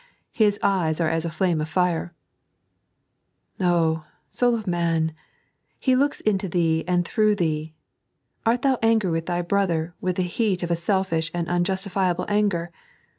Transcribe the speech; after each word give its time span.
His 0.31 0.57
eyes 0.63 0.99
are 0.99 1.11
as 1.11 1.25
a 1.25 1.29
flame 1.29 1.61
of 1.61 1.69
fire 1.69 2.11
I 3.59 3.65
Oh, 3.65 4.03
eoul 4.33 4.55
of 4.57 4.65
man, 4.65 5.13
He 5.77 5.95
looks 5.95 6.21
into 6.21 6.49
thee 6.49 6.83
and 6.87 7.05
through 7.07 7.35
thee. 7.35 7.75
Art 8.43 8.63
thou 8.63 8.79
angry 8.81 9.11
with 9.11 9.27
thy 9.27 9.43
brother 9.43 9.93
with 10.01 10.15
the 10.15 10.23
heat 10.23 10.63
of 10.63 10.71
a 10.71 10.75
selfish 10.75 11.29
and 11.35 11.47
unjustifiable 11.47 12.25
anger? 12.29 12.71